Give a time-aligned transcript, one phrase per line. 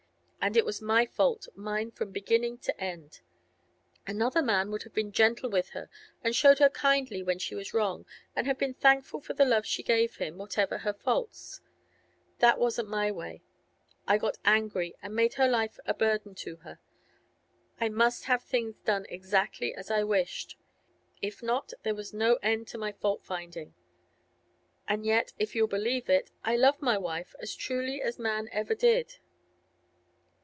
[0.43, 3.21] And it was my fault, mine from beginning to end.
[4.07, 5.87] Another man would have been gentle with her
[6.23, 9.67] and showed her kindly when she was wrong, and have been thankful for the love
[9.67, 11.61] she gave him, whatever her faults.
[12.39, 13.43] That wasn't my way.
[14.07, 16.79] I got angry, and made her life a burden to her.
[17.79, 20.57] I must have things done exactly as I wished;
[21.21, 23.75] if not, there was no end to my fault finding.
[24.87, 28.73] And yet, if you'll believe it, I loved my wife as truly as man ever
[28.73, 29.17] did.